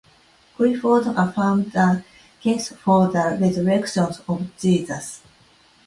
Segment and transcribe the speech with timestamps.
[0.57, 2.03] Clifford affirms the
[2.39, 5.21] case for the resurrection of Jesus.